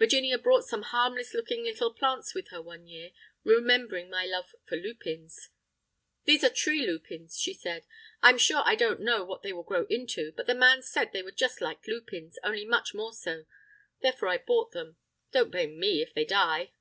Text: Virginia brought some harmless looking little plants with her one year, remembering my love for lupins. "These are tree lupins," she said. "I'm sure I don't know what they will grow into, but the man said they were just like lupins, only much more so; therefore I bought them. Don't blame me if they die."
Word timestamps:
Virginia 0.00 0.36
brought 0.36 0.64
some 0.64 0.82
harmless 0.82 1.32
looking 1.32 1.62
little 1.62 1.94
plants 1.94 2.34
with 2.34 2.48
her 2.48 2.60
one 2.60 2.88
year, 2.88 3.12
remembering 3.44 4.10
my 4.10 4.26
love 4.26 4.52
for 4.68 4.74
lupins. 4.74 5.50
"These 6.24 6.42
are 6.42 6.50
tree 6.50 6.84
lupins," 6.84 7.38
she 7.38 7.54
said. 7.54 7.86
"I'm 8.20 8.36
sure 8.36 8.62
I 8.64 8.74
don't 8.74 8.98
know 8.98 9.24
what 9.24 9.42
they 9.44 9.52
will 9.52 9.62
grow 9.62 9.86
into, 9.86 10.32
but 10.32 10.48
the 10.48 10.56
man 10.56 10.82
said 10.82 11.12
they 11.12 11.22
were 11.22 11.30
just 11.30 11.60
like 11.60 11.86
lupins, 11.86 12.36
only 12.42 12.64
much 12.64 12.94
more 12.94 13.12
so; 13.12 13.44
therefore 14.02 14.30
I 14.30 14.38
bought 14.38 14.72
them. 14.72 14.96
Don't 15.30 15.52
blame 15.52 15.78
me 15.78 16.02
if 16.02 16.12
they 16.14 16.24
die." 16.24 16.72